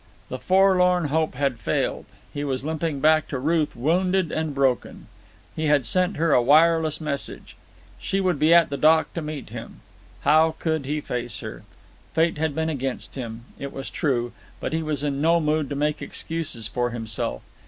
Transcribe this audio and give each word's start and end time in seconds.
The 0.29 0.39
forlorn 0.39 1.09
hope 1.09 1.35
had 1.35 1.59
failed; 1.59 2.05
he 2.33 2.43
was 2.43 2.65
limping 2.65 3.01
back 3.01 3.27
to 3.27 3.37
Ruth 3.37 3.75
wounded 3.75 4.31
and 4.31 4.55
broken. 4.55 5.05
He 5.55 5.67
had 5.67 5.85
sent 5.85 6.17
her 6.17 6.33
a 6.33 6.41
wireless 6.41 6.99
message. 6.99 7.55
She 7.99 8.19
would 8.19 8.39
be 8.39 8.51
at 8.51 8.71
the 8.71 8.77
dock 8.77 9.13
to 9.13 9.21
meet 9.21 9.49
him. 9.49 9.81
How 10.21 10.55
could 10.57 10.85
he 10.87 11.01
face 11.01 11.41
her? 11.41 11.61
Fate 12.15 12.39
had 12.39 12.55
been 12.55 12.67
against 12.67 13.13
him, 13.13 13.45
it 13.59 13.71
was 13.71 13.91
true, 13.91 14.31
but 14.59 14.73
he 14.73 14.81
was 14.81 15.03
in 15.03 15.21
no 15.21 15.39
mood 15.39 15.69
to 15.69 15.75
make 15.75 16.01
excuses 16.01 16.67
for 16.67 16.89
himself. 16.89 17.43